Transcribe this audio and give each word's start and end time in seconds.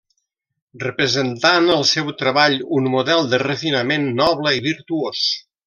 Representant 0.83 1.69
el 1.73 1.85
seu 1.91 2.09
treball 2.23 2.57
un 2.79 2.89
model 2.95 3.29
de 3.35 3.41
refinament 3.45 4.09
noble 4.25 4.57
i 4.61 4.65
virtuós. 4.71 5.25